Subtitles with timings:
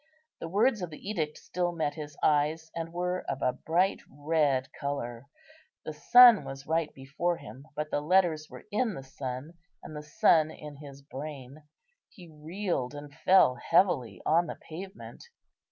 [0.39, 4.73] The words of the edict still met his eyes, and were of a bright red
[4.73, 5.27] colour.
[5.85, 9.53] The sun was right before him, but the letters were in the sun,
[9.83, 11.65] and the sun in his brain.
[12.09, 15.25] He reeled and fell heavily on the pavement.